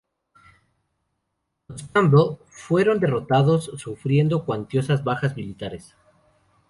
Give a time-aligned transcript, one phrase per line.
[1.67, 5.93] Los Campbell fueron derrotados, sufriendo cuantiosas bajas militares.